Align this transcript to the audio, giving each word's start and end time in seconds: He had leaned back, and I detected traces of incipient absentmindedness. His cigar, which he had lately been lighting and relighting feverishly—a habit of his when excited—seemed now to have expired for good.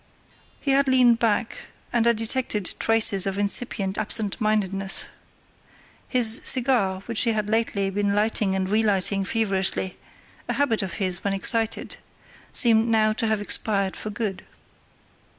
He 0.59 0.71
had 0.71 0.87
leaned 0.87 1.19
back, 1.19 1.59
and 1.93 2.07
I 2.07 2.13
detected 2.13 2.73
traces 2.79 3.27
of 3.27 3.37
incipient 3.37 3.99
absentmindedness. 3.99 5.05
His 6.07 6.41
cigar, 6.43 7.01
which 7.01 7.21
he 7.21 7.33
had 7.33 7.51
lately 7.51 7.87
been 7.91 8.15
lighting 8.15 8.55
and 8.55 8.67
relighting 8.67 9.23
feverishly—a 9.25 10.53
habit 10.53 10.81
of 10.81 10.93
his 10.93 11.23
when 11.23 11.33
excited—seemed 11.33 12.87
now 12.87 13.13
to 13.13 13.27
have 13.27 13.41
expired 13.41 13.95
for 13.95 14.09
good. 14.09 14.43